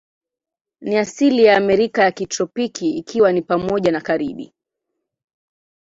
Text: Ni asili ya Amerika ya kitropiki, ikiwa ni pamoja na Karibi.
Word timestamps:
Ni 0.81 0.97
asili 0.97 1.43
ya 1.43 1.57
Amerika 1.57 2.03
ya 2.03 2.11
kitropiki, 2.11 2.97
ikiwa 2.97 3.31
ni 3.31 3.41
pamoja 3.41 3.91
na 3.91 4.01
Karibi. 4.01 4.53